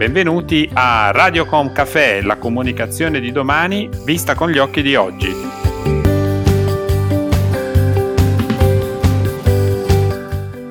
Benvenuti 0.00 0.66
a 0.72 1.10
Radiocom 1.10 1.72
Café, 1.72 2.22
la 2.22 2.36
comunicazione 2.36 3.20
di 3.20 3.32
domani 3.32 3.86
vista 4.06 4.34
con 4.34 4.48
gli 4.48 4.56
occhi 4.56 4.80
di 4.80 4.96
oggi. 4.96 5.30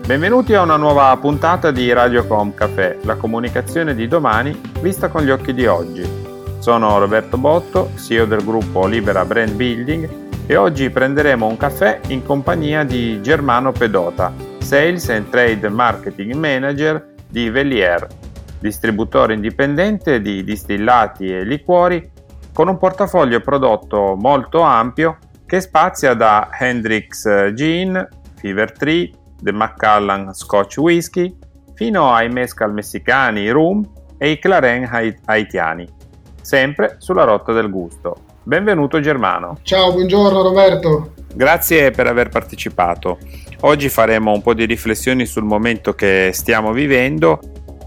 Benvenuti 0.04 0.56
a 0.56 0.64
una 0.64 0.78
nuova 0.78 1.16
puntata 1.18 1.70
di 1.70 1.94
Radiocom 1.94 2.56
Café, 2.56 2.98
la 3.04 3.18
comunicazione 3.18 3.94
di 3.94 4.08
domani 4.08 4.60
vista 4.82 5.10
con 5.10 5.22
gli 5.22 5.30
occhi 5.30 5.54
di 5.54 5.68
oggi. 5.68 6.04
Sono 6.58 6.98
Roberto 6.98 7.38
Botto, 7.38 7.92
CEO 7.98 8.26
del 8.26 8.44
gruppo 8.44 8.88
Libera 8.88 9.26
Brand 9.26 9.52
Building 9.52 10.10
e 10.48 10.56
oggi 10.56 10.90
prenderemo 10.90 11.46
un 11.46 11.56
caffè 11.56 12.00
in 12.08 12.24
compagnia 12.24 12.84
di 12.84 13.22
Germano 13.22 13.74
Pedota, 13.74 14.34
Sales 14.58 15.08
and 15.10 15.30
Trade 15.30 15.70
Marketing 15.70 16.34
Manager 16.34 17.14
di 17.28 17.52
Velier, 17.52 18.08
distributore 18.60 19.34
indipendente 19.34 20.22
di 20.22 20.44
distillati 20.44 21.28
e 21.28 21.44
liquori 21.44 22.12
con 22.54 22.68
un 22.68 22.78
portafoglio 22.78 23.40
prodotto 23.40 24.16
molto 24.20 24.62
ampio 24.62 25.18
che 25.46 25.62
spazia 25.62 26.14
da 26.14 26.50
Hendrix 26.58 27.54
Gin, 27.54 28.08
Fever 28.36 28.72
Tree, 28.72 29.12
The 29.42 29.52
Macallan 29.52 30.34
Scotch 30.34 30.78
Whisky 30.78 31.36
fino 31.74 32.14
ai 32.14 32.30
mescal 32.30 32.74
messicani, 32.74 33.50
rum 33.50 33.88
e 34.18 34.32
i 34.32 34.40
claren 34.40 35.18
haitiani, 35.26 35.88
sempre 36.42 36.98
sulla 37.00 37.24
rotta 37.24 37.54
del 37.54 37.70
gusto. 37.70 38.18
Benvenuto 38.44 39.00
Germano. 39.00 39.60
Ciao, 39.62 39.94
buongiorno 39.94 40.42
Roberto. 40.42 41.14
Grazie 41.34 41.92
per 41.92 42.08
aver 42.08 42.30
partecipato. 42.30 43.18
Oggi 43.62 43.90
faremo 43.90 44.32
un 44.32 44.42
po' 44.42 44.54
di 44.54 44.66
riflessioni 44.66 45.26
sul 45.26 45.44
momento 45.44 45.94
che 45.94 46.32
stiamo 46.34 46.72
vivendo 46.72 47.40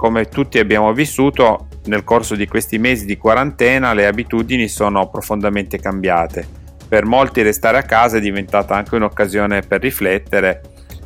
come 0.03 0.27
tutti 0.27 0.58
abbiamo 0.58 0.92
vissuto, 0.92 1.69
nel 1.84 2.03
corso 2.03 2.34
di 2.34 2.48
questi 2.48 2.77
mesi 2.77 3.05
di 3.05 3.17
quarantena 3.17 3.95
le 3.95 4.06
abitudini 4.06 4.67
sono 4.67 5.09
profondamente 5.09 5.78
cambiate. 5.78 6.44
Per 6.89 7.05
molti 7.05 7.41
restare 7.42 7.78
a 7.78 7.84
casa 7.84 8.17
è 8.17 8.20
diventata 8.20 8.75
anche 8.75 8.97
un'occasione 8.97 9.61
per 9.61 9.81
riflettere 9.81 10.61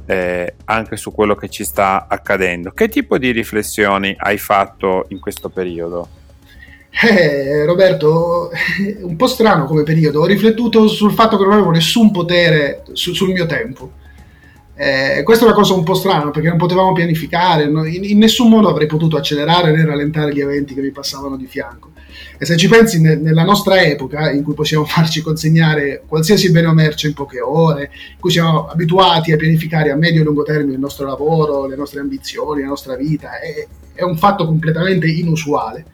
eh, 0.07 0.55
anche 0.65 0.97
su 0.97 1.13
quello 1.13 1.35
che 1.35 1.51
ci 1.51 1.63
sta 1.63 2.07
accadendo. 2.09 2.71
Che 2.71 2.89
tipo 2.89 3.19
di 3.19 3.33
riflessioni 3.33 4.17
hai 4.19 4.39
fatto 4.39 5.05
in 5.09 5.21
questo 5.21 5.51
periodo? 5.51 6.09
Eh, 7.07 7.67
Roberto, 7.67 8.51
un 9.05 9.17
po' 9.17 9.27
strano 9.27 9.67
come 9.67 9.83
periodo. 9.83 10.21
Ho 10.21 10.27
riflettuto 10.27 10.89
sul 10.89 11.13
fatto 11.13 11.37
che 11.37 11.45
non 11.45 11.53
avevo 11.53 11.71
nessun 11.71 12.11
potere 12.11 12.83
su, 12.95 13.13
sul 13.13 13.33
mio 13.33 13.45
tempo 13.45 14.05
eh, 14.79 15.23
questa 15.23 15.45
è 15.45 15.47
una 15.47 15.57
cosa 15.57 15.73
un 15.73 15.85
po' 15.85 15.95
strana 15.95 16.31
perché 16.31 16.49
non 16.49 16.59
potevamo 16.59 16.93
pianificare, 16.93 17.63
in, 17.63 18.01
in, 18.03 18.19
nessun 18.19 18.51
modo 18.51 18.69
avrei 18.69 18.87
potuto 18.87 19.17
accelerare 19.17 19.75
né 19.75 19.87
rallentare 19.87 20.35
gli 20.35 20.41
eventi 20.41 20.75
che 20.75 20.83
mi 20.83 20.91
passavano 20.91 21.39
di 21.39 21.47
fianco. 21.47 21.93
E 22.37 22.45
se 22.45 22.59
ci 22.59 22.69
pensi, 22.69 23.01
ne, 23.01 23.17
nella 23.17 23.45
nostra 23.45 23.81
epoca, 23.81 24.31
in 24.31 24.43
cui 24.43 24.53
possiamo 24.53 24.85
farci 24.87 25.23
consegnare 25.23 26.03
qualsiasi 26.07 26.51
bene 26.51 26.67
o 26.67 26.75
merce 26.75 27.07
in 27.07 27.15
poche 27.15 27.41
ore, 27.41 27.91
in 28.13 28.21
cui 28.21 28.31
siamo 28.31 28.67
abituati 28.67 29.33
a 29.33 29.37
pianificare 29.37 29.91
a 29.91 29.97
medio 29.97 30.21
e 30.21 30.25
lungo 30.25 30.43
termine 30.43 30.75
il 30.75 30.81
nostro 30.81 31.07
lavoro, 31.07 31.67
le 31.67 31.77
nostre 31.77 32.01
ambizioni, 32.01 32.61
la 32.61 32.69
nostra 32.69 32.97
vita, 32.97 33.41
è, 33.41 33.67
è 33.95 34.03
un 34.03 34.19
fatto 34.19 34.45
completamente 34.45 35.07
inusuale. 35.07 35.87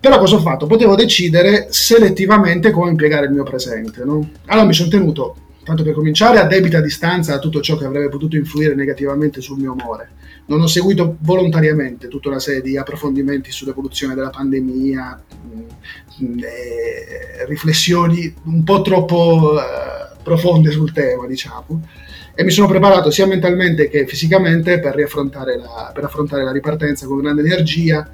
Però 0.00 0.18
cosa 0.18 0.34
ho 0.34 0.40
fatto? 0.40 0.66
Potevo 0.66 0.96
decidere 0.96 1.68
selettivamente 1.70 2.72
come 2.72 2.90
impiegare 2.90 3.26
il 3.26 3.32
mio 3.32 3.44
presente. 3.44 4.04
No? 4.04 4.28
Allora 4.46 4.66
mi 4.66 4.72
sono 4.72 4.88
tenuto 4.88 5.36
tanto 5.68 5.82
per 5.82 5.92
cominciare, 5.92 6.38
a 6.38 6.46
debita 6.46 6.80
distanza 6.80 7.32
da 7.32 7.38
tutto 7.38 7.60
ciò 7.60 7.76
che 7.76 7.84
avrebbe 7.84 8.08
potuto 8.08 8.36
influire 8.36 8.74
negativamente 8.74 9.42
sul 9.42 9.58
mio 9.58 9.72
umore. 9.72 10.12
Non 10.46 10.62
ho 10.62 10.66
seguito 10.66 11.18
volontariamente 11.20 12.08
tutta 12.08 12.30
una 12.30 12.38
serie 12.38 12.62
di 12.62 12.78
approfondimenti 12.78 13.52
sull'evoluzione 13.52 14.14
della 14.14 14.30
pandemia, 14.30 15.22
mh, 15.42 16.24
mm, 16.24 16.38
eh, 16.38 17.46
riflessioni 17.46 18.34
un 18.44 18.64
po' 18.64 18.80
troppo 18.80 19.60
eh, 19.60 20.16
profonde 20.22 20.70
sul 20.70 20.90
tema, 20.90 21.26
diciamo, 21.26 21.86
e 22.34 22.44
mi 22.44 22.50
sono 22.50 22.66
preparato 22.66 23.10
sia 23.10 23.26
mentalmente 23.26 23.90
che 23.90 24.06
fisicamente 24.06 24.80
per, 24.80 24.96
la, 24.96 25.90
per 25.92 26.04
affrontare 26.04 26.44
la 26.44 26.52
ripartenza 26.52 27.06
con 27.06 27.20
grande 27.20 27.42
energia 27.42 28.08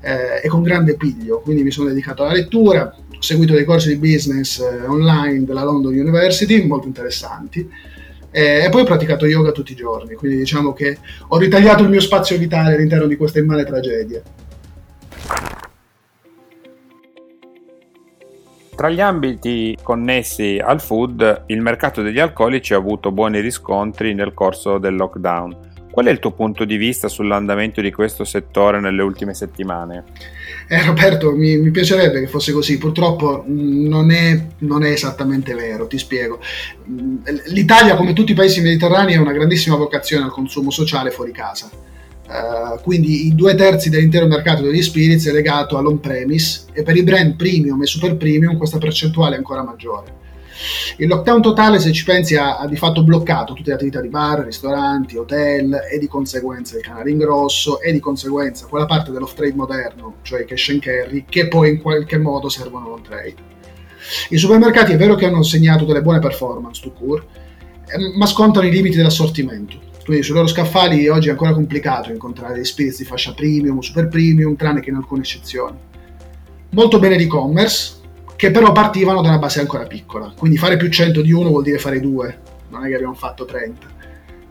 eh, 0.00 0.40
e 0.42 0.48
con 0.48 0.62
grande 0.62 0.96
piglio. 0.96 1.40
Quindi 1.40 1.64
mi 1.64 1.70
sono 1.70 1.88
dedicato 1.88 2.22
alla 2.22 2.32
lettura, 2.32 2.94
seguito 3.24 3.54
dei 3.54 3.64
corsi 3.64 3.88
di 3.88 3.96
business 3.96 4.60
eh, 4.60 4.86
online 4.86 5.44
della 5.44 5.64
London 5.64 5.94
University, 5.94 6.66
molto 6.66 6.86
interessanti, 6.86 7.68
eh, 8.30 8.64
e 8.64 8.68
poi 8.68 8.82
ho 8.82 8.84
praticato 8.84 9.26
yoga 9.26 9.50
tutti 9.50 9.72
i 9.72 9.76
giorni, 9.76 10.14
quindi 10.14 10.36
diciamo 10.36 10.72
che 10.74 10.98
ho 11.28 11.38
ritagliato 11.38 11.82
il 11.82 11.88
mio 11.88 12.00
spazio 12.00 12.36
vitale 12.36 12.74
all'interno 12.74 13.06
di 13.06 13.16
questa 13.16 13.38
immane 13.38 13.64
tragedia. 13.64 14.22
Tra 18.76 18.90
gli 18.90 19.00
ambiti 19.00 19.78
connessi 19.82 20.60
al 20.62 20.80
food, 20.80 21.44
il 21.46 21.60
mercato 21.60 22.02
degli 22.02 22.18
alcolici 22.18 22.74
ha 22.74 22.76
avuto 22.76 23.12
buoni 23.12 23.40
riscontri 23.40 24.12
nel 24.14 24.34
corso 24.34 24.78
del 24.78 24.96
lockdown. 24.96 25.73
Qual 25.94 26.06
è 26.06 26.10
il 26.10 26.18
tuo 26.18 26.32
punto 26.32 26.64
di 26.64 26.76
vista 26.76 27.06
sull'andamento 27.06 27.80
di 27.80 27.92
questo 27.92 28.24
settore 28.24 28.80
nelle 28.80 29.00
ultime 29.00 29.32
settimane? 29.32 30.02
Eh, 30.66 30.82
Roberto, 30.82 31.30
mi, 31.30 31.56
mi, 31.58 31.70
piacerebbe 31.70 32.18
che 32.18 32.26
fosse 32.26 32.50
così, 32.50 32.78
purtroppo 32.78 33.44
mm, 33.48 33.86
non 33.86 34.10
è, 34.10 34.44
non 34.58 34.82
è, 34.82 34.90
esattamente 34.90 35.54
vero, 35.54 35.86
ti 35.86 35.96
spiego. 35.96 36.40
Mm, 36.90 37.18
L'Italia, 37.50 37.94
come 37.94 38.12
tutti 38.12 38.32
i 38.32 38.34
paesi 38.34 38.60
mediterranei, 38.60 39.14
ha 39.14 39.20
una 39.20 39.30
grandissima 39.30 39.76
vocazione 39.76 40.24
al 40.24 40.32
consumo 40.32 40.72
sociale 40.72 41.12
fuori 41.12 41.30
casa. 41.30 41.70
Uh, 42.26 42.82
quindi 42.82 43.26
i 43.28 43.34
due 43.36 43.54
terzi 43.54 43.88
dell'intero 43.88 44.26
mercato 44.26 44.62
degli 44.62 44.82
spirits 44.82 45.28
è 45.28 45.30
legato 45.30 45.78
all'on-premise 45.78 46.64
e 46.72 46.82
per 46.82 46.96
i 46.96 47.04
brand 47.04 47.36
premium 47.36 47.80
e 47.80 47.86
super 47.86 48.16
premium 48.16 48.56
questa 48.56 48.78
percentuale 48.78 49.36
è 49.36 49.38
ancora 49.38 49.62
maggiore. 49.62 50.23
Il 50.98 51.08
lockdown 51.08 51.42
totale, 51.42 51.78
se 51.78 51.92
ci 51.92 52.04
pensi, 52.04 52.36
ha, 52.36 52.58
ha, 52.58 52.66
di 52.66 52.76
fatto 52.76 53.02
bloccato 53.02 53.52
tutte 53.52 53.70
le 53.70 53.74
attività 53.74 54.00
di 54.00 54.08
bar, 54.08 54.44
ristoranti, 54.44 55.16
hotel 55.16 55.80
e 55.90 55.98
di 55.98 56.06
conseguenza 56.06 56.76
il 56.76 56.82
canale 56.82 57.10
in 57.10 57.18
grosso 57.18 57.80
e 57.80 57.92
di 57.92 58.00
conseguenza 58.00 58.66
quella 58.66 58.86
parte 58.86 59.10
dell'off-trade 59.10 59.54
moderno, 59.54 60.16
cioè 60.22 60.44
cash 60.44 60.68
and 60.70 60.80
carry, 60.80 61.24
che 61.28 61.48
poi 61.48 61.70
in 61.70 61.82
qualche 61.82 62.18
modo 62.18 62.48
servono 62.48 62.86
all'on-trade. 62.86 63.52
I 64.30 64.36
supermercati 64.36 64.92
è 64.92 64.96
vero 64.96 65.14
che 65.14 65.26
hanno 65.26 65.42
segnato 65.42 65.84
delle 65.84 66.02
buone 66.02 66.18
performance 66.18 66.80
to 66.82 66.92
cure, 66.92 67.24
eh, 67.86 68.16
ma 68.16 68.26
scontano 68.26 68.66
i 68.66 68.70
limiti 68.70 68.96
dell'assortimento. 68.96 69.92
Quindi 70.04 70.22
sui 70.22 70.34
loro 70.34 70.46
scaffali 70.46 71.08
oggi 71.08 71.28
è 71.28 71.30
ancora 71.30 71.54
complicato 71.54 72.12
incontrare 72.12 72.54
dei 72.54 72.64
spirits 72.64 72.98
di 72.98 73.04
fascia 73.04 73.32
premium 73.32 73.78
o 73.78 73.82
super 73.82 74.08
premium, 74.08 74.54
tranne 74.54 74.80
che 74.80 74.90
in 74.90 74.96
alcune 74.96 75.22
eccezioni. 75.22 75.76
Molto 76.70 76.98
bene 76.98 77.16
l'e-commerce, 77.16 78.02
che 78.36 78.50
però 78.50 78.72
partivano 78.72 79.22
da 79.22 79.28
una 79.28 79.38
base 79.38 79.60
ancora 79.60 79.86
piccola. 79.86 80.32
Quindi 80.36 80.58
fare 80.58 80.76
più 80.76 80.88
100 80.88 81.22
di 81.22 81.32
uno 81.32 81.50
vuol 81.50 81.62
dire 81.62 81.78
fare 81.78 82.00
due, 82.00 82.38
non 82.70 82.84
è 82.84 82.88
che 82.88 82.94
abbiamo 82.94 83.14
fatto 83.14 83.44
30. 83.44 83.92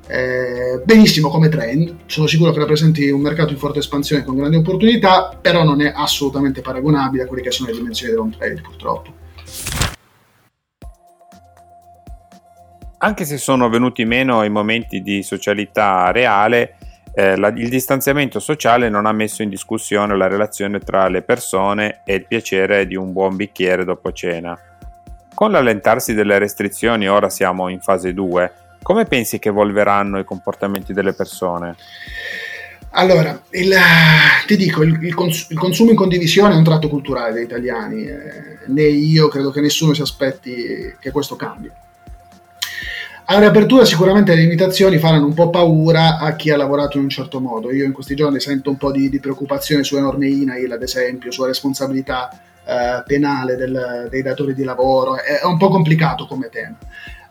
Eh, 0.05 0.81
benissimo 0.83 1.29
come 1.29 1.47
trend, 1.47 1.95
sono 2.07 2.27
sicuro 2.27 2.51
che 2.51 2.59
rappresenti 2.59 3.09
un 3.09 3.21
mercato 3.21 3.53
in 3.53 3.57
forte 3.57 3.79
espansione 3.79 4.23
con 4.23 4.35
grandi 4.35 4.57
opportunità, 4.57 5.37
però 5.39 5.63
non 5.63 5.81
è 5.81 5.91
assolutamente 5.95 6.61
paragonabile 6.61 7.23
a 7.23 7.25
quelle 7.25 7.41
che 7.41 7.51
sono 7.51 7.69
le 7.69 7.75
dimensioni 7.75 8.11
dell'on 8.11 8.35
trade 8.37 8.61
purtroppo. 8.61 9.21
Anche 12.97 13.25
se 13.25 13.37
sono 13.37 13.67
venuti 13.69 14.05
meno 14.05 14.43
i 14.43 14.49
momenti 14.49 15.01
di 15.01 15.23
socialità 15.23 16.11
reale, 16.11 16.77
eh, 17.13 17.37
la, 17.37 17.49
il 17.49 17.69
distanziamento 17.69 18.39
sociale 18.39 18.89
non 18.89 19.05
ha 19.05 19.11
messo 19.11 19.43
in 19.43 19.49
discussione 19.49 20.17
la 20.17 20.27
relazione 20.27 20.79
tra 20.79 21.07
le 21.07 21.21
persone 21.21 22.01
e 22.03 22.15
il 22.15 22.25
piacere 22.25 22.87
di 22.87 22.95
un 22.95 23.11
buon 23.11 23.35
bicchiere 23.35 23.83
dopo 23.85 24.11
cena. 24.11 24.57
Con 25.33 25.51
l'allentarsi 25.51 26.13
delle 26.13 26.39
restrizioni, 26.39 27.07
ora 27.07 27.29
siamo 27.29 27.69
in 27.69 27.81
fase 27.81 28.13
2, 28.13 28.51
come 28.81 29.05
pensi 29.05 29.39
che 29.39 29.49
evolveranno 29.49 30.19
i 30.19 30.23
comportamenti 30.23 30.93
delle 30.93 31.13
persone? 31.13 31.75
Allora, 32.95 33.41
il, 33.51 33.73
ti 34.45 34.55
dico, 34.55 34.83
il, 34.83 35.03
il, 35.03 35.15
cons- 35.15 35.47
il, 35.49 35.57
consumo 35.57 35.91
in 35.91 35.95
condivisione 35.95 36.53
è 36.53 36.57
un 36.57 36.63
tratto 36.63 36.89
culturale 36.89 37.33
degli 37.33 37.43
italiani, 37.43 38.05
eh, 38.05 38.57
né 38.67 38.83
io 38.83 39.27
credo 39.29 39.49
che 39.49 39.61
nessuno 39.61 39.93
si 39.93 40.01
aspetti 40.01 40.95
che 40.99 41.11
questo 41.11 41.35
cambi. 41.35 41.71
Alla 43.25 43.39
riapertura 43.39 43.85
sicuramente 43.85 44.35
le 44.35 44.41
limitazioni 44.41 44.97
faranno 44.97 45.25
un 45.25 45.33
po' 45.33 45.49
paura 45.49 46.17
a 46.17 46.35
chi 46.35 46.51
ha 46.51 46.57
lavorato 46.57 46.97
in 46.97 47.03
un 47.03 47.09
certo 47.09 47.39
modo. 47.39 47.71
Io 47.71 47.85
in 47.85 47.93
questi 47.93 48.15
giorni 48.15 48.41
sento 48.41 48.69
un 48.69 48.77
po' 48.77 48.91
di, 48.91 49.09
di 49.09 49.19
preoccupazione 49.19 49.83
sulle 49.83 50.01
norme 50.01 50.27
INAIL, 50.27 50.71
ad 50.71 50.81
esempio, 50.81 51.31
sulla 51.31 51.47
responsabilità 51.47 52.29
eh, 52.65 53.03
penale 53.05 53.55
del, 53.55 54.07
dei 54.09 54.21
datori 54.21 54.53
di 54.53 54.63
lavoro. 54.63 55.15
È, 55.15 55.39
è, 55.39 55.45
un 55.45 55.57
po' 55.57 55.69
complicato 55.69 56.25
come 56.27 56.49
tema. 56.49 56.75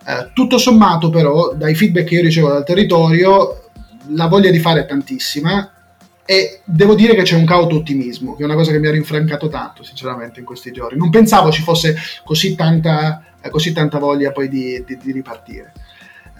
Eh, 0.06 0.30
tutto 0.32 0.56
sommato, 0.56 1.10
però, 1.10 1.52
dai 1.54 1.74
feedback 1.74 2.06
che 2.06 2.14
io 2.14 2.22
ricevo 2.22 2.48
dal 2.48 2.64
territorio, 2.64 3.68
la 4.08 4.28
voglia 4.28 4.50
di 4.50 4.58
fare 4.58 4.80
è 4.80 4.86
tantissima 4.86 5.70
e 6.24 6.60
devo 6.64 6.94
dire 6.94 7.14
che 7.14 7.22
c'è 7.22 7.36
un 7.36 7.44
cauto 7.44 7.76
ottimismo, 7.76 8.34
che 8.34 8.42
è 8.42 8.46
una 8.46 8.54
cosa 8.54 8.72
che 8.72 8.78
mi 8.78 8.86
ha 8.86 8.92
rinfrancato 8.92 9.48
tanto, 9.48 9.82
sinceramente, 9.82 10.40
in 10.40 10.46
questi 10.46 10.72
giorni. 10.72 10.96
Non 10.96 11.10
pensavo 11.10 11.50
ci 11.50 11.62
fosse 11.62 11.96
così 12.24 12.54
tanta, 12.54 13.22
così 13.50 13.72
tanta 13.72 13.98
voglia 13.98 14.32
poi 14.32 14.48
di, 14.48 14.82
di, 14.86 14.96
di 14.96 15.12
ripartire. 15.12 15.72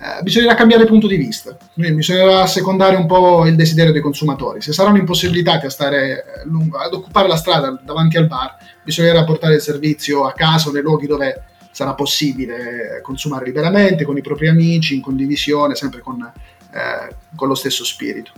Eh, 0.03 0.21
bisognerà 0.23 0.57
cambiare 0.57 0.85
punto 0.85 1.07
di 1.07 1.15
vista, 1.15 1.57
bisognerà 1.75 2.45
secondare 2.49 2.97
un 2.97 3.07
po' 3.07 3.47
il 3.47 3.55
desiderio 3.55 3.93
dei 3.93 4.01
consumatori. 4.01 4.61
Se 4.61 4.73
saranno 4.73 4.97
impossibilitati 4.97 5.67
a 5.67 5.71
stare 5.71 6.25
lungo, 6.47 6.79
ad 6.79 6.93
occupare 6.93 7.29
la 7.29 7.37
strada 7.37 7.81
davanti 7.85 8.17
al 8.17 8.27
bar, 8.27 8.57
bisognerà 8.83 9.23
portare 9.23 9.55
il 9.55 9.61
servizio 9.61 10.25
a 10.25 10.33
casa 10.33 10.73
nei 10.73 10.83
luoghi 10.83 11.07
dove 11.07 11.45
sarà 11.71 11.95
possibile 11.95 13.01
consumare 13.01 13.45
liberamente, 13.45 14.05
con 14.05 14.17
i 14.17 14.23
propri 14.23 14.49
amici, 14.49 14.97
in 14.97 15.03
condivisione, 15.03 15.77
sempre 15.77 16.01
con, 16.01 16.21
eh, 16.21 17.15
con 17.37 17.47
lo 17.47 17.55
stesso 17.55 17.85
spirito. 17.85 18.33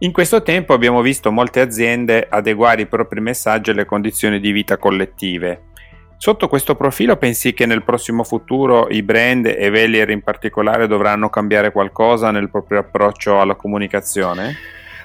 In 0.00 0.10
questo 0.10 0.42
tempo 0.42 0.74
abbiamo 0.74 1.00
visto 1.00 1.30
molte 1.30 1.60
aziende 1.60 2.26
adeguare 2.28 2.82
i 2.82 2.86
propri 2.86 3.20
messaggi 3.20 3.70
alle 3.70 3.84
condizioni 3.84 4.40
di 4.40 4.50
vita 4.50 4.78
collettive. 4.78 5.65
Sotto 6.18 6.48
questo 6.48 6.74
profilo 6.74 7.16
pensi 7.16 7.52
che 7.52 7.66
nel 7.66 7.84
prossimo 7.84 8.24
futuro 8.24 8.88
i 8.88 9.02
brand 9.02 9.46
e 9.46 9.70
Velier 9.70 10.10
in 10.10 10.22
particolare 10.22 10.86
dovranno 10.86 11.28
cambiare 11.28 11.70
qualcosa 11.70 12.30
nel 12.30 12.50
proprio 12.50 12.80
approccio 12.80 13.38
alla 13.38 13.54
comunicazione? 13.54 14.56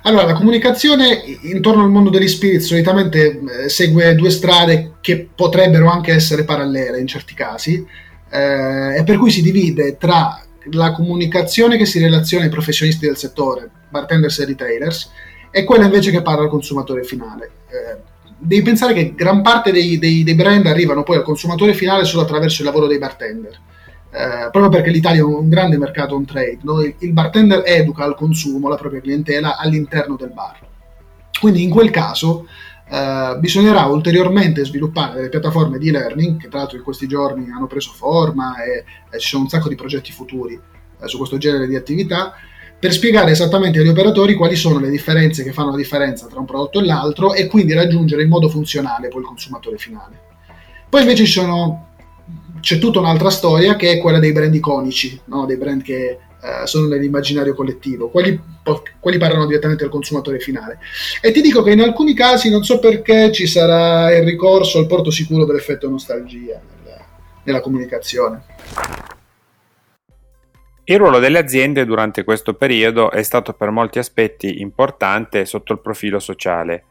Allora, 0.03 0.25
la 0.25 0.33
comunicazione 0.33 1.21
intorno 1.41 1.83
al 1.83 1.91
mondo 1.91 2.09
degli 2.09 2.27
spirit 2.27 2.61
solitamente 2.61 3.39
eh, 3.65 3.69
segue 3.69 4.15
due 4.15 4.31
strade 4.31 4.93
che 4.99 5.29
potrebbero 5.35 5.89
anche 5.89 6.11
essere 6.11 6.43
parallele 6.43 6.99
in 6.99 7.05
certi 7.05 7.35
casi, 7.35 7.85
eh, 8.31 8.97
e 8.97 9.03
per 9.03 9.17
cui 9.17 9.29
si 9.29 9.43
divide 9.43 9.97
tra 9.97 10.41
la 10.71 10.91
comunicazione 10.93 11.77
che 11.77 11.85
si 11.85 11.99
relaziona 11.99 12.45
ai 12.45 12.49
professionisti 12.49 13.05
del 13.05 13.17
settore, 13.17 13.69
bartenders 13.89 14.39
e 14.39 14.45
retailers, 14.45 15.11
e 15.51 15.63
quella 15.65 15.85
invece 15.85 16.09
che 16.09 16.21
parla 16.23 16.43
al 16.43 16.49
consumatore 16.49 17.03
finale. 17.03 17.51
Eh, 17.69 18.09
devi 18.41 18.63
pensare 18.63 18.93
che 18.93 19.13
gran 19.13 19.41
parte 19.41 19.71
dei, 19.71 19.99
dei, 19.99 20.23
dei, 20.23 20.33
brand 20.33 20.65
arrivano 20.65 21.03
poi 21.03 21.17
al 21.17 21.23
consumatore 21.23 21.73
finale 21.73 22.05
solo 22.05 22.23
attraverso 22.23 22.61
il 22.61 22.67
lavoro 22.67 22.87
dei 22.87 22.97
bartender. 22.97 23.59
Eh, 24.13 24.49
proprio 24.51 24.69
perché 24.69 24.89
l'Italia 24.89 25.21
è 25.21 25.23
un 25.23 25.47
grande 25.47 25.77
mercato 25.77 26.15
on 26.15 26.25
trade, 26.25 26.59
no? 26.63 26.81
il 26.81 27.13
bartender 27.13 27.61
educa 27.65 28.03
al 28.03 28.15
consumo 28.15 28.67
la 28.67 28.75
propria 28.75 28.99
clientela 28.99 29.57
all'interno 29.57 30.15
del 30.15 30.31
bar. 30.33 30.59
Quindi 31.39 31.63
in 31.63 31.69
quel 31.69 31.91
caso 31.91 32.47
eh, 32.89 33.37
bisognerà 33.39 33.85
ulteriormente 33.85 34.65
sviluppare 34.65 35.15
delle 35.15 35.29
piattaforme 35.29 35.77
di 35.77 35.91
learning 35.91 36.37
che 36.37 36.49
tra 36.49 36.59
l'altro 36.59 36.77
in 36.77 36.83
questi 36.83 37.07
giorni 37.07 37.49
hanno 37.49 37.67
preso 37.67 37.91
forma 37.93 38.61
e, 38.61 38.83
e 39.09 39.19
ci 39.19 39.29
sono 39.29 39.43
un 39.43 39.49
sacco 39.49 39.69
di 39.69 39.75
progetti 39.75 40.11
futuri 40.11 40.59
eh, 40.99 41.07
su 41.07 41.17
questo 41.17 41.37
genere 41.37 41.67
di 41.67 41.75
attività 41.75 42.33
per 42.81 42.93
spiegare 42.93 43.29
esattamente 43.29 43.77
agli 43.77 43.89
operatori 43.89 44.33
quali 44.33 44.55
sono 44.55 44.79
le 44.79 44.89
differenze 44.89 45.43
che 45.43 45.53
fanno 45.53 45.69
la 45.69 45.77
differenza 45.77 46.25
tra 46.25 46.39
un 46.39 46.47
prodotto 46.47 46.79
e 46.79 46.85
l'altro 46.85 47.35
e 47.35 47.45
quindi 47.45 47.73
raggiungere 47.73 48.23
in 48.23 48.29
modo 48.29 48.49
funzionale 48.49 49.07
poi 49.07 49.21
il 49.21 49.27
consumatore 49.27 49.77
finale. 49.77 50.19
Poi 50.89 51.01
invece 51.01 51.27
sono, 51.27 51.89
c'è 52.59 52.79
tutta 52.79 52.97
un'altra 52.97 53.29
storia 53.29 53.75
che 53.75 53.91
è 53.91 53.99
quella 53.99 54.17
dei 54.17 54.31
brand 54.31 54.55
iconici, 54.55 55.21
no? 55.25 55.45
dei 55.45 55.57
brand 55.57 55.83
che 55.83 56.17
uh, 56.41 56.65
sono 56.65 56.87
nell'immaginario 56.87 57.53
collettivo, 57.53 58.09
quelli, 58.09 58.41
quelli, 58.99 59.19
parlano 59.19 59.45
direttamente 59.45 59.83
al 59.83 59.91
consumatore 59.91 60.39
finale. 60.39 60.79
E 61.21 61.31
ti 61.31 61.41
dico 61.41 61.61
che 61.61 61.73
in 61.73 61.81
alcuni 61.81 62.15
casi 62.15 62.49
non 62.49 62.63
so 62.63 62.79
perché 62.79 63.31
ci 63.31 63.45
sarà 63.45 64.11
il 64.17 64.23
ricorso 64.23 64.79
al 64.79 64.87
porto 64.87 65.11
sicuro 65.11 65.45
dell'effetto 65.45 65.87
nostalgia 65.87 66.59
nella, 66.83 67.05
nella 67.43 67.61
comunicazione. 67.61 68.41
Il 70.91 70.97
ruolo 70.97 71.19
delle 71.19 71.39
aziende 71.39 71.85
durante 71.85 72.25
questo 72.25 72.53
periodo 72.53 73.11
è 73.11 73.23
stato 73.23 73.53
per 73.53 73.69
molti 73.69 73.97
aspetti 73.97 74.59
importante 74.59 75.45
sotto 75.45 75.71
il 75.71 75.79
profilo 75.79 76.19
sociale. 76.19 76.83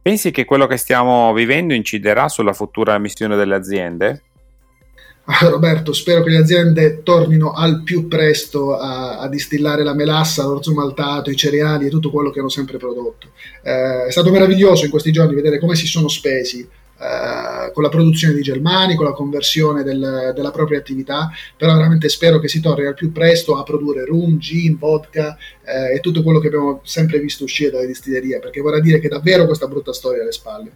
Pensi 0.00 0.30
che 0.30 0.46
quello 0.46 0.66
che 0.66 0.78
stiamo 0.78 1.34
vivendo 1.34 1.74
inciderà 1.74 2.30
sulla 2.30 2.54
futura 2.54 2.96
missione 2.96 3.36
delle 3.36 3.54
aziende? 3.54 4.22
Ah, 5.26 5.48
Roberto, 5.50 5.92
spero 5.92 6.22
che 6.22 6.30
le 6.30 6.38
aziende 6.38 7.02
tornino 7.02 7.52
al 7.52 7.82
più 7.82 8.08
presto 8.08 8.74
a, 8.78 9.18
a 9.18 9.28
distillare 9.28 9.84
la 9.84 9.92
melassa, 9.92 10.44
l'orzo 10.44 10.72
maltato, 10.72 11.28
i 11.28 11.36
cereali 11.36 11.84
e 11.84 11.90
tutto 11.90 12.10
quello 12.10 12.30
che 12.30 12.40
hanno 12.40 12.48
sempre 12.48 12.78
prodotto. 12.78 13.32
Eh, 13.62 14.06
è 14.06 14.10
stato 14.10 14.30
meraviglioso 14.30 14.86
in 14.86 14.90
questi 14.90 15.12
giorni 15.12 15.34
vedere 15.34 15.58
come 15.58 15.74
si 15.74 15.86
sono 15.86 16.08
spesi 16.08 16.66
eh, 16.98 17.06
con 17.72 17.82
la 17.82 17.88
produzione 17.88 18.34
di 18.34 18.42
Germani, 18.42 18.94
con 18.94 19.04
la 19.04 19.12
conversione 19.12 19.82
del, 19.82 20.32
della 20.34 20.50
propria 20.50 20.78
attività, 20.78 21.30
però 21.56 21.74
veramente 21.74 22.08
spero 22.08 22.38
che 22.38 22.48
si 22.48 22.60
torni 22.60 22.86
al 22.86 22.94
più 22.94 23.12
presto 23.12 23.56
a 23.56 23.62
produrre 23.62 24.04
rum, 24.04 24.38
gin, 24.38 24.78
vodka 24.78 25.36
eh, 25.64 25.94
e 25.94 26.00
tutto 26.00 26.22
quello 26.22 26.38
che 26.38 26.48
abbiamo 26.48 26.80
sempre 26.84 27.18
visto 27.18 27.44
uscire 27.44 27.70
dalle 27.70 27.86
distillerie, 27.86 28.38
perché 28.38 28.60
vorrà 28.60 28.80
dire 28.80 28.98
che 28.98 29.08
davvero 29.08 29.46
questa 29.46 29.66
brutta 29.66 29.92
storia 29.92 30.22
alle 30.22 30.32
spalle. 30.32 30.70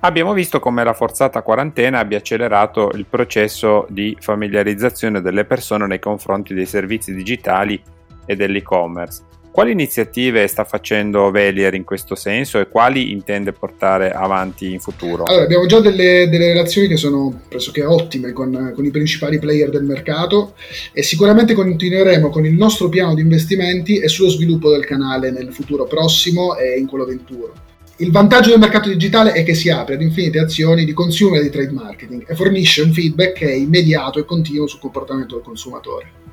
Abbiamo 0.00 0.34
visto 0.34 0.60
come 0.60 0.84
la 0.84 0.92
forzata 0.92 1.40
quarantena 1.40 1.98
abbia 1.98 2.18
accelerato 2.18 2.90
il 2.92 3.06
processo 3.08 3.86
di 3.88 4.14
familiarizzazione 4.20 5.22
delle 5.22 5.46
persone 5.46 5.86
nei 5.86 5.98
confronti 5.98 6.52
dei 6.52 6.66
servizi 6.66 7.14
digitali 7.14 7.82
e 8.26 8.36
dell'e-commerce. 8.36 9.33
Quali 9.54 9.70
iniziative 9.70 10.48
sta 10.48 10.64
facendo 10.64 11.30
Velier 11.30 11.74
in 11.74 11.84
questo 11.84 12.16
senso 12.16 12.58
e 12.58 12.66
quali 12.66 13.12
intende 13.12 13.52
portare 13.52 14.10
avanti 14.10 14.72
in 14.72 14.80
futuro? 14.80 15.22
Allora, 15.22 15.44
abbiamo 15.44 15.66
già 15.66 15.78
delle, 15.78 16.28
delle 16.28 16.48
relazioni 16.48 16.88
che 16.88 16.96
sono 16.96 17.42
pressoché 17.48 17.84
ottime 17.84 18.32
con, 18.32 18.72
con, 18.74 18.84
i 18.84 18.90
principali 18.90 19.38
player 19.38 19.70
del 19.70 19.84
mercato 19.84 20.54
e 20.92 21.04
sicuramente 21.04 21.54
continueremo 21.54 22.30
con 22.30 22.44
il 22.44 22.54
nostro 22.54 22.88
piano 22.88 23.14
di 23.14 23.20
investimenti 23.20 24.00
e 24.00 24.08
sullo 24.08 24.28
sviluppo 24.28 24.72
del 24.72 24.84
canale 24.84 25.30
nel 25.30 25.52
futuro 25.52 25.84
prossimo 25.84 26.56
e 26.56 26.76
in 26.76 26.88
quello 26.88 27.04
venturo. 27.04 27.52
Il 27.98 28.10
vantaggio 28.10 28.50
del 28.50 28.58
mercato 28.58 28.88
digitale 28.88 29.34
è 29.34 29.44
che 29.44 29.54
si 29.54 29.70
apre 29.70 29.94
ad 29.94 30.02
infinite 30.02 30.40
azioni 30.40 30.84
di 30.84 30.92
consumer 30.92 31.38
e 31.38 31.44
di 31.44 31.50
trade 31.50 31.70
marketing 31.70 32.24
e 32.26 32.34
fornisce 32.34 32.82
un 32.82 32.92
feedback 32.92 33.34
che 33.34 33.50
è 33.50 33.54
immediato 33.54 34.18
e 34.18 34.24
continuo 34.24 34.66
sul 34.66 34.80
comportamento 34.80 35.36
del 35.36 35.44
consumatore. 35.44 36.23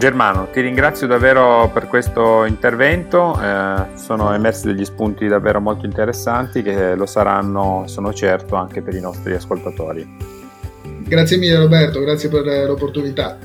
Germano, 0.00 0.48
ti 0.50 0.62
ringrazio 0.62 1.06
davvero 1.06 1.68
per 1.70 1.86
questo 1.86 2.46
intervento, 2.46 3.38
eh, 3.38 3.98
sono 3.98 4.32
emersi 4.32 4.66
degli 4.66 4.86
spunti 4.86 5.26
davvero 5.26 5.60
molto 5.60 5.84
interessanti 5.84 6.62
che 6.62 6.94
lo 6.94 7.04
saranno, 7.04 7.82
sono 7.86 8.14
certo, 8.14 8.54
anche 8.54 8.80
per 8.80 8.94
i 8.94 9.00
nostri 9.00 9.34
ascoltatori. 9.34 10.08
Grazie 11.00 11.36
mille 11.36 11.58
Roberto, 11.58 12.00
grazie 12.00 12.30
per 12.30 12.46
l'opportunità. 12.66 13.36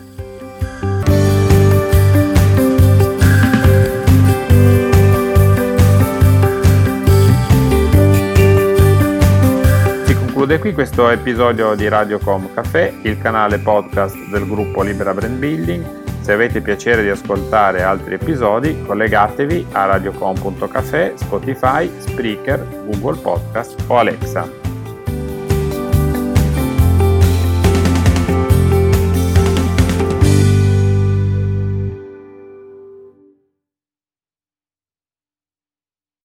Si 10.05 10.15
conclude 10.15 10.59
qui 10.59 10.71
questo 10.71 11.09
episodio 11.09 11.75
di 11.75 11.89
Radiocom 11.89 12.53
Café, 12.53 12.93
il 13.01 13.17
canale 13.17 13.57
podcast 13.57 14.15
del 14.29 14.47
gruppo 14.47 14.83
Libera 14.83 15.13
Brand 15.13 15.37
Building 15.37 16.03
se 16.25 16.31
avete 16.31 16.59
piacere 16.59 17.03
di 17.03 17.09
ascoltare 17.09 17.83
altri 17.83 18.15
episodi, 18.15 18.81
collegatevi 18.81 19.67
a 19.73 19.85
radiocom.cafe, 19.85 21.13
Spotify, 21.17 21.87
Spreaker, 21.99 22.65
Google 22.83 23.17
Podcast 23.21 23.83
o 23.85 23.99
Alexa. 23.99 24.64